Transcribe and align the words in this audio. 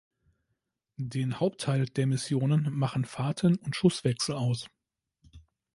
Den 0.97 1.39
Hauptteil 1.39 1.85
der 1.85 2.07
Missionen 2.07 2.71
machen 2.73 3.05
Fahrten 3.05 3.57
und 3.57 3.75
Schusswechsel 3.75 4.33
aus. 4.33 4.67